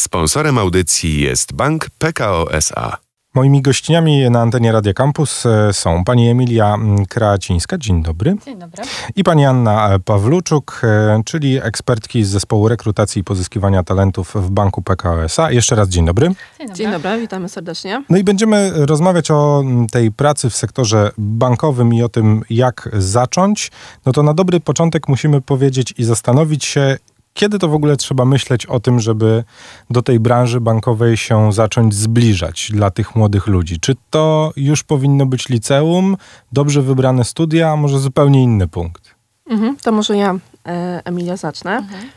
[0.00, 2.96] Sponsorem audycji jest Bank PKO SA.
[3.34, 6.76] Moimi gościniami na antenie Radia Campus e, są pani Emilia
[7.08, 8.36] Kracińska, dzień dobry.
[8.44, 8.82] Dzień dobry.
[9.16, 14.82] I pani Anna Pawluczuk, e, czyli ekspertki z zespołu rekrutacji i pozyskiwania talentów w Banku
[14.82, 15.50] PKO SA.
[15.50, 16.26] Jeszcze raz dzień dobry.
[16.26, 16.74] Dzień dobry.
[16.74, 18.04] Dzień dobry, witamy serdecznie.
[18.08, 19.62] No i będziemy rozmawiać o
[19.92, 23.70] tej pracy w sektorze bankowym i o tym, jak zacząć.
[24.06, 26.96] No to na dobry początek musimy powiedzieć i zastanowić się,
[27.34, 29.44] kiedy to w ogóle trzeba myśleć o tym, żeby
[29.90, 33.80] do tej branży bankowej się zacząć zbliżać dla tych młodych ludzi?
[33.80, 36.16] Czy to już powinno być liceum,
[36.52, 39.14] dobrze wybrane studia, a może zupełnie inny punkt?
[39.46, 40.34] Mhm, to może ja,
[40.66, 41.76] e, Emilia, zacznę.
[41.76, 42.10] Mhm.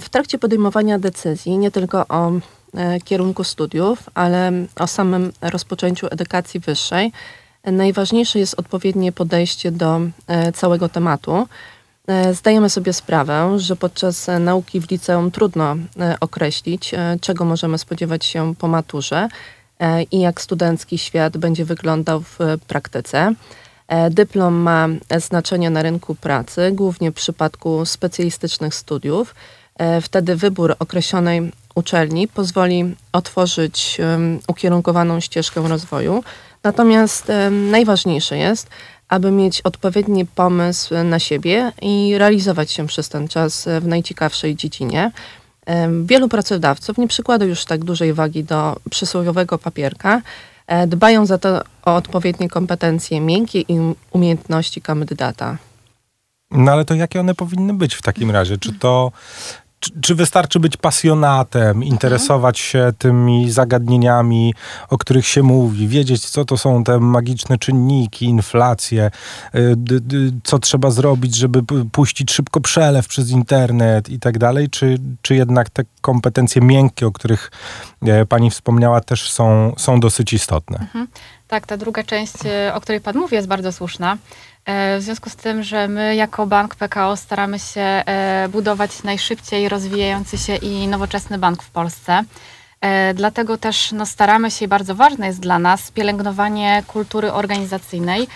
[0.00, 2.32] W trakcie podejmowania decyzji nie tylko o
[2.74, 7.12] e, kierunku studiów, ale o samym rozpoczęciu edukacji wyższej,
[7.64, 11.46] najważniejsze jest odpowiednie podejście do e, całego tematu.
[12.08, 17.78] E, zdajemy sobie sprawę, że podczas e, nauki w liceum trudno e, określić, czego możemy
[17.78, 19.28] spodziewać się po maturze
[20.10, 23.34] i jak studencki świat będzie wyglądał w praktyce.
[24.10, 24.88] Dyplom ma
[25.18, 29.34] znaczenie na rynku pracy, głównie w przypadku specjalistycznych studiów.
[30.02, 33.98] Wtedy wybór określonej uczelni pozwoli otworzyć
[34.48, 36.24] ukierunkowaną ścieżkę rozwoju.
[36.62, 38.70] Natomiast najważniejsze jest,
[39.08, 45.10] aby mieć odpowiedni pomysł na siebie i realizować się przez ten czas w najciekawszej dziedzinie.
[46.04, 50.22] Wielu pracodawców nie przykłada już tak dużej wagi do przysłowiowego papierka.
[50.66, 53.78] E, dbają za to o odpowiednie kompetencje miękkie i
[54.12, 55.56] umiejętności kandydata.
[56.50, 58.58] No ale to jakie one powinny być w takim razie?
[58.58, 59.12] Czy to
[59.80, 64.54] czy, czy, wystarczy być pasjonatem, interesować się tymi zagadnieniami,
[64.90, 69.10] o których się mówi, wiedzieć, co to są te magiczne czynniki, inflacje,
[69.54, 69.76] y,
[70.44, 71.62] co trzeba zrobić, żeby
[71.92, 74.70] puścić szybko przelew przez internet i tak dalej?
[74.70, 77.50] Czy, czy jednak te kompetencje miękkie, o których
[78.02, 80.78] e, pani wspomniała, też są, są dosyć istotne?
[80.78, 81.06] Mhm.
[81.48, 84.16] Tak, ta druga część, e, o której pan mówi, jest bardzo słuszna.
[84.64, 88.02] E, w związku z tym, że my jako bank PKO staramy się
[88.48, 92.24] budować najszybciej rozwijający się i nowoczesny bank w Polsce.
[93.14, 98.28] Dlatego też no, staramy się i bardzo ważne jest dla nas pielęgnowanie kultury organizacyjnej,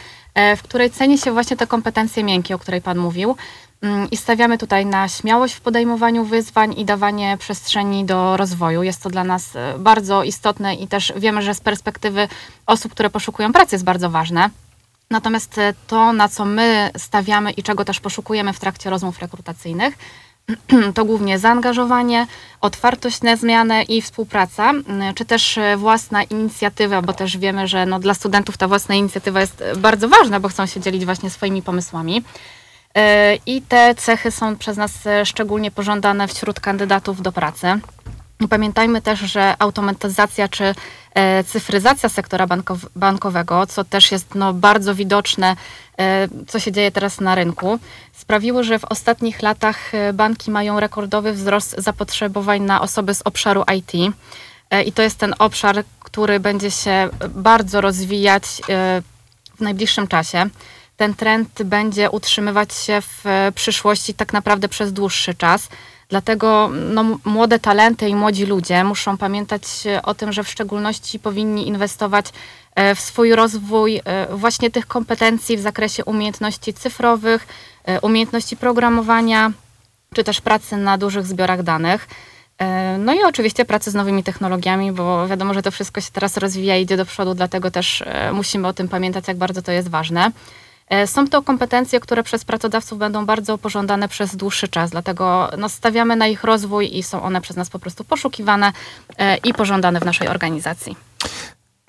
[0.56, 3.37] w której ceni się właśnie te kompetencje miękkie, o której Pan mówił.
[3.82, 8.82] Mm, I stawiamy tutaj na śmiałość w podejmowaniu wyzwań i dawanie przestrzeni do rozwoju.
[8.82, 12.28] Jest to dla nas bardzo istotne i też wiemy, że z perspektywy
[12.66, 14.50] osób, które poszukują pracy jest bardzo ważne.
[15.10, 19.99] Natomiast e, to, na co my stawiamy i czego też poszukujemy w trakcie rozmów rekrutacyjnych,
[20.94, 22.26] to głównie zaangażowanie,
[22.60, 24.72] otwartość na zmianę i współpraca,
[25.14, 29.41] czy też e, własna inicjatywa, bo też wiemy, że no dla studentów ta własna inicjatywa
[29.41, 32.22] jest bardzo ważna, bo chcą się dzielić właśnie swoimi pomysłami.
[32.95, 34.93] E, I te cechy są przez nas
[35.25, 37.81] szczególnie pożądane wśród kandydatów do pracy.
[38.51, 40.75] Pamiętajmy też, że automatyzacja czy
[41.15, 45.57] e, cyfryzacja sektora bankow bankowego, co też jest no, bardzo widoczne,
[45.99, 47.79] e, co się dzieje teraz na rynku,
[48.13, 53.65] sprawiło, że w ostatnich latach e, banki mają rekordowy wzrost zapotrzebowań na osoby z obszaru
[53.77, 54.15] IT.
[54.71, 59.03] E, I to jest ten obszar, który będzie się bardzo rozwijać e,
[59.57, 60.47] w najbliższym czasie.
[60.97, 65.69] Ten trend będzie utrzymywać się w e, przyszłości tak naprawdę przez dłuższy czas.
[66.13, 69.63] Dlatego no, młode talenty i młodzi ludzie muszą pamiętać
[70.03, 72.27] o tym, że w szczególności powinni inwestować
[72.75, 77.47] e, w swój rozwój e, właśnie tych kompetencji w zakresie umiejętności cyfrowych,
[77.85, 79.53] e, umiejętności programowania,
[80.15, 82.09] czy też pracy na dużych zbiorach danych.
[82.99, 86.77] No i oczywiście pracy z nowymi technologiami, bo wiadomo, że to wszystko się teraz rozwija
[86.77, 90.31] i idzie do przodu, dlatego też musimy o tym pamiętać, jak bardzo to jest ważne.
[90.93, 95.69] E, są to kompetencje, które przez pracodawców będą bardzo pożądane przez dłuższy czas, dlatego no,
[95.69, 98.73] stawiamy na ich rozwój i są one przez nas po prostu poszukiwane
[99.19, 100.97] e, i pożądane w naszej organizacji.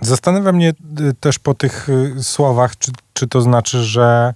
[0.01, 1.87] Zastanawia mnie y, też po tych
[2.21, 4.33] słowach, czy, czy to znaczy, że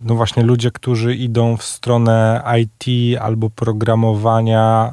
[0.00, 4.90] no właśnie ludzie, którzy idą w stronę IT albo programowania,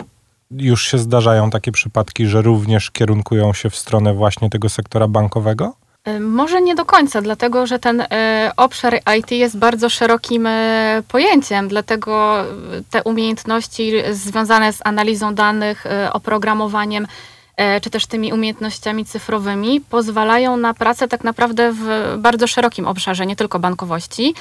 [0.51, 5.73] już się zdarzają takie przypadki, że również kierunkują się w stronę właśnie tego sektora bankowego?
[6.07, 11.03] E, może nie do końca, dlatego że ten e, obszar IT jest bardzo szerokim e,
[11.07, 12.43] pojęciem, dlatego
[12.89, 17.07] te umiejętności związane z analizą danych, oprogramowaniem,
[17.81, 23.35] czy też tymi umiejętnościami cyfrowymi pozwalają na pracę tak naprawdę w bardzo szerokim obszarze, nie
[23.35, 24.35] tylko bankowości.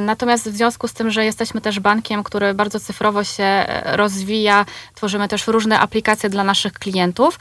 [0.00, 5.28] Natomiast w związku z tym, że jesteśmy też bankiem, który bardzo cyfrowo się rozwija, tworzymy
[5.28, 7.38] też różne aplikacje dla naszych klientów,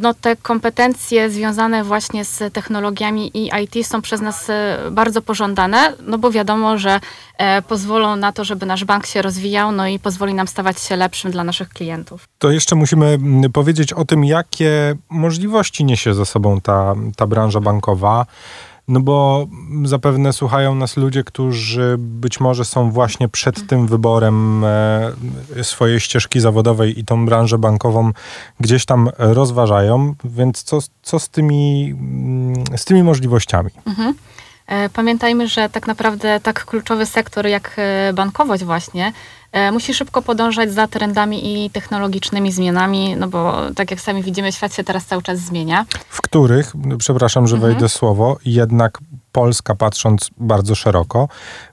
[0.00, 4.50] no te kompetencje związane właśnie z technologiami i IT są przez nas
[4.90, 7.00] bardzo pożądane, no bo wiadomo, że
[7.68, 11.30] pozwolą na to, żeby nasz bank się rozwijał, no i pozwoli nam stawać się lepszym
[11.30, 12.28] dla naszych klientów.
[12.38, 17.60] To jeszcze musimy mm, powiedzieć o tym, jakie możliwości niesie ze sobą ta, ta branża
[17.60, 18.26] bankowa.
[18.88, 19.46] No bo
[19.84, 25.12] zapewne słuchają nas ludzie, którzy być może są właśnie przed tym wyborem e,
[25.62, 28.12] swojej ścieżki zawodowej i tą branżę bankową
[28.60, 33.70] gdzieś tam rozważają, więc co, co z, tymi, mm, z tymi możliwościami?
[33.86, 34.14] Mhm.
[34.66, 39.12] E, pamiętajmy, że tak naprawdę tak kluczowy sektor jak e, bankowość właśnie
[39.72, 44.74] musi szybko podążać za trendami i technologicznymi zmianami, no bo tak jak sami widzimy, świat
[44.74, 45.86] się teraz cały czas zmienia.
[46.08, 47.72] W których, przepraszam, że mhm.
[47.72, 48.98] wejdę słowo, jednak
[49.32, 51.28] Polska, patrząc bardzo szeroko,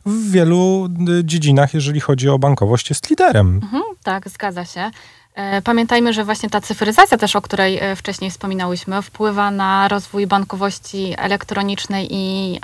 [0.06, 0.88] w wielu
[1.24, 3.60] dziedzinach, jeżeli chodzi o bankowość, jest liderem.
[3.64, 4.92] Mhm, tak, zgadza się.
[5.36, 10.28] E, pamiętajmy, że właśnie ta cyfryzacja też, o której e, wcześniej wspominałyśmy, wpływa na rozwój
[10.28, 12.60] bankowości elektronicznej i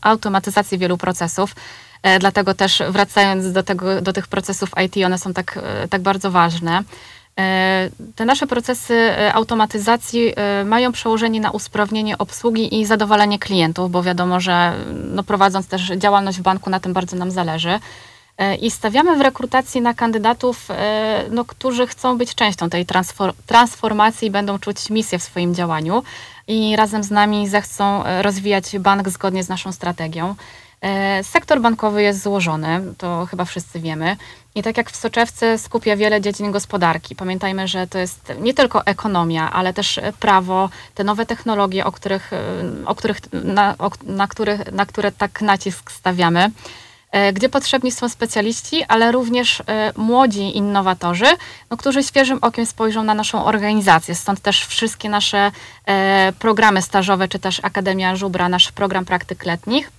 [0.00, 1.54] automatyzacji wielu procesów.
[2.02, 5.58] E, dlatego też wracając do, tego, do tych procesów IT, one są tak,
[5.90, 6.82] tak bardzo ważne.
[8.16, 10.34] Te nasze procesy automatyzacji
[10.64, 16.38] mają przełożenie na usprawnienie obsługi i zadowolenie klientów, bo wiadomo, że no, prowadząc też działalność
[16.38, 17.78] w banku, na tym bardzo nam zależy.
[18.38, 22.86] E, I stawiamy w rekrutacji na kandydatów, e, no, którzy chcą być częścią tej
[23.46, 26.02] transformacji i będą czuć misję w swoim działaniu
[26.48, 30.34] i razem z nami zechcą e, rozwijać bank zgodnie z naszą strategią.
[31.22, 34.16] Sektor bankowy jest złożony, to chyba wszyscy wiemy.
[34.54, 37.16] I tak jak w soczewce skupia wiele dziedzin gospodarki.
[37.16, 42.30] Pamiętajmy, że to jest nie tylko ekonomia, ale też prawo, te nowe technologie, o których,
[42.86, 46.50] o których, na, o, na, których, na które tak nacisk stawiamy.
[47.12, 51.26] E, gdzie potrzebni są specjaliści, ale również e, młodzi innowatorzy,
[51.70, 54.14] no, którzy świeżym okiem spojrzą na naszą organizację.
[54.14, 55.52] Stąd też wszystkie nasze
[55.86, 59.90] e, programy stażowe, czy też Akademia Żubra, nasz program praktyk letnich.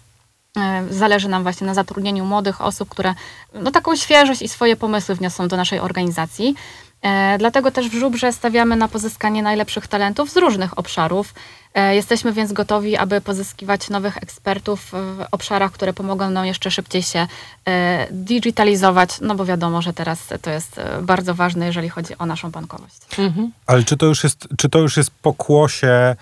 [0.89, 3.13] Zależy nam właśnie na zatrudnieniu młodych osób, które
[3.53, 6.55] no, taką świeżość i swoje pomysły wniosą do naszej organizacji.
[7.03, 11.33] E, dlatego też w Żubrze stawiamy na pozyskanie najlepszych talentów z różnych obszarów.
[11.73, 17.03] E, jesteśmy więc gotowi, aby pozyskiwać nowych ekspertów w obszarach, które pomogą nam jeszcze szybciej
[17.03, 17.27] się
[17.67, 22.51] e, digitalizować, no bo wiadomo, że teraz to jest bardzo ważne, jeżeli chodzi o naszą
[22.51, 22.95] bankowość.
[23.17, 23.51] Mhm.
[23.65, 26.15] Ale czy to już jest, czy to już jest pokłosie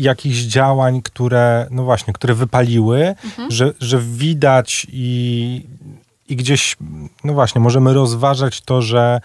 [0.00, 3.50] jakichś działań, które, no właśnie, które wypaliły, mhm.
[3.50, 5.66] że, że widać i,
[6.28, 6.76] i gdzieś,
[7.24, 9.20] no właśnie, możemy rozważać to, że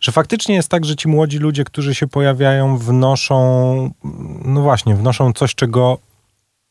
[0.00, 3.90] że faktycznie jest tak, że ci młodzi ludzie, którzy się pojawiają, wnoszą,
[4.44, 5.98] no właśnie, wnoszą coś, czego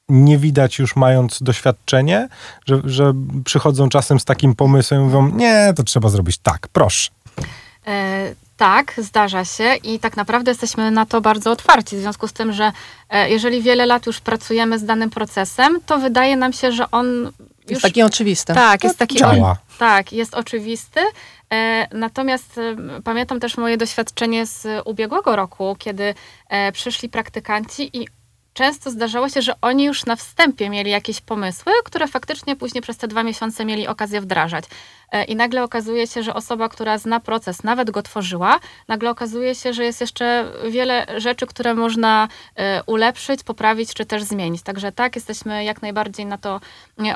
[0.10, 2.30] nie widać już mając doświadczenie,
[2.66, 3.14] że, że
[3.46, 7.12] przychodzą czasem z takim pomysłem i mówią, nie, to trzeba zrobić tak, proszę.
[7.88, 12.34] E, tak, zdarza się i tak naprawdę jesteśmy na to bardzo otwarci, w związku z
[12.34, 12.72] tym, że
[13.10, 17.08] e, jeżeli wiele lat już pracujemy z danym procesem, to wydaje nam się, że on
[17.08, 18.54] już, jest taki oczywisty.
[18.54, 19.16] Tak, jest taki.
[19.16, 19.58] Działa.
[19.80, 21.00] Tak, jest oczywisty.
[21.54, 26.14] E, natomiast e, pamiętam też moje doświadczenie z ubiegłego roku, kiedy
[26.74, 28.08] przyszli praktykanci i
[28.58, 32.98] często zdarzało się, że oni już na wstępie mieli jakieś pomysły, które faktycznie później przez
[32.98, 34.66] te dwa miesiące mieli okazję wdrażać.
[35.12, 39.56] E, I nagle okazuje się, że osoba, która zna proces, nawet go tworzyła, nagle okazuje
[39.56, 44.62] się, że jest jeszcze wiele rzeczy, które można e, ulepszyć, poprawić czy też zmienić.
[44.62, 46.62] Także tak, jesteśmy jak najbardziej na to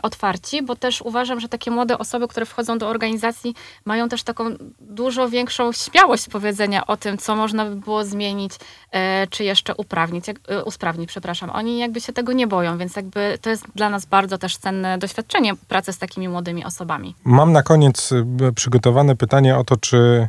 [0.02, 3.56] otwarci, bo też uważam, że takie młode osoby, które wchodzą do organizacji,
[3.86, 4.46] mają też taką
[4.80, 8.54] dużo większą śmiałość powiedzenia o tym, co można by było zmienić,
[8.92, 10.26] e, czy jeszcze uprawnić,
[10.66, 11.31] usprawnić, przepraszam.
[11.54, 14.98] Oni jakby się tego nie boją, więc jakby to jest dla nas bardzo też cenne
[14.98, 17.16] doświadczenie pracy z takimi młodymi osobami.
[17.24, 20.28] Mam na koniec e, przygotowane pytanie o to, czy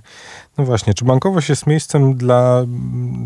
[0.59, 2.65] no właśnie, czy bankowość jest miejscem dla,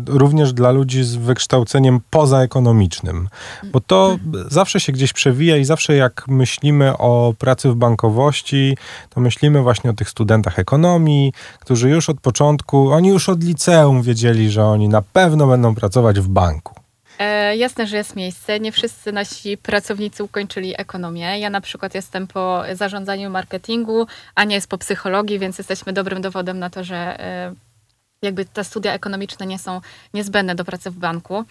[0.07, 3.29] również dla ludzi z wykształceniem pozaekonomicznym?
[3.71, 4.17] Bo to
[4.47, 8.77] zawsze się gdzieś przewija i zawsze jak myślimy o pracy w bankowości,
[9.09, 14.01] to myślimy właśnie o tych studentach ekonomii, którzy już od początku, oni już od liceum
[14.01, 16.86] wiedzieli, że oni na pewno będą pracować w banku.
[17.19, 18.59] E, jasne, że jest miejsce.
[18.59, 21.39] Nie wszyscy nasi pracownicy ukończyli ekonomię.
[21.39, 26.21] Ja na przykład jestem po zarządzaniu marketingu, a nie jest po psychologii, więc jesteśmy dobrym
[26.21, 27.53] dowodem na to, że e,
[28.21, 29.81] jakby te studia ekonomiczne nie są
[30.13, 31.45] niezbędne do pracy w banku.